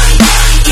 [0.00, 0.69] Yeah.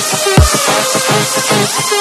[0.00, 1.99] Música